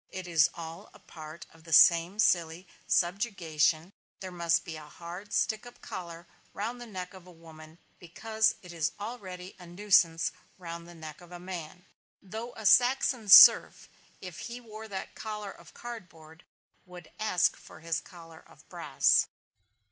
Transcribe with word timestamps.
It 0.09 0.27
is 0.27 0.49
all 0.55 0.89
a 0.95 0.97
part 0.99 1.45
of 1.53 1.63
the 1.63 1.71
same 1.71 2.17
silly 2.17 2.67
subjugation; 2.87 3.93
there 4.19 4.31
must 4.31 4.65
be 4.65 4.75
a 4.75 4.87
hard 4.87 5.31
stick 5.31 5.63
up 5.67 5.79
collar 5.81 6.25
round 6.55 6.81
the 6.81 6.87
neck 6.87 7.13
of 7.13 7.27
a 7.27 7.31
woman, 7.31 7.77
because 7.99 8.55
it 8.63 8.73
is 8.73 8.93
already 8.99 9.55
a 9.59 9.67
nuisance 9.67 10.31
round 10.57 10.87
the 10.87 10.95
neck 10.95 11.21
of 11.21 11.31
a 11.31 11.39
man. 11.39 11.85
Though 12.19 12.53
a 12.55 12.65
Saxon 12.65 13.29
serf, 13.29 13.87
if 14.21 14.39
he 14.39 14.59
wore 14.59 14.87
that 14.87 15.13
collar 15.13 15.51
of 15.51 15.75
cardboard, 15.75 16.43
would 16.87 17.11
ask 17.19 17.55
for 17.55 17.81
his 17.81 17.99
collar 18.01 18.39
of 18.47 18.67
brass. 18.69 19.27